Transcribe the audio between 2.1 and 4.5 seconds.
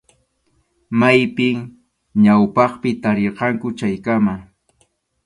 ñawpaqpi tarirqanku chaykama.